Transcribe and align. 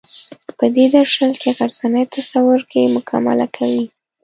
په 0.57 0.65
دې 0.75 0.85
درشل 0.95 1.31
کې 1.41 1.49
غرڅنۍ 1.57 2.03
تصور 2.13 2.59
کې 2.71 2.81
مکالمه 2.95 3.47
کوي. 3.55 3.85